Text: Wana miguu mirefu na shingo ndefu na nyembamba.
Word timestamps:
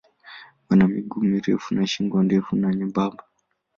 Wana 0.69 0.87
miguu 0.87 1.21
mirefu 1.23 1.75
na 1.75 1.87
shingo 1.87 2.23
ndefu 2.23 2.55
na 2.55 2.73
nyembamba. 2.75 3.23